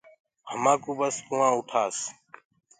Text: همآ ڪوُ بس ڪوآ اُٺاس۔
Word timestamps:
همآ 0.49 0.73
ڪوُ 0.83 0.91
بس 0.99 1.15
ڪوآ 1.27 1.47
اُٺاس۔ 1.57 1.97